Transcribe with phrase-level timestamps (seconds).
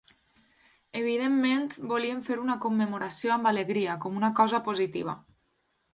[1.01, 5.17] Evidentment, volien fer una commemoració amb alegria, com una cosa positiva.